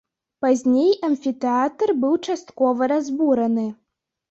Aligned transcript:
Пазней 0.45 0.89
амфітэатр 1.09 1.93
быў 2.05 2.17
часткова 2.27 2.91
разбураны. 2.95 3.71